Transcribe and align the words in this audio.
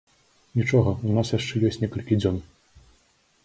Нічога, 0.59 0.93
у 1.11 1.11
нас 1.19 1.33
яшчэ 1.37 1.55
ёсць 1.69 1.79
некалькі 1.85 2.21
дзён. 2.23 2.43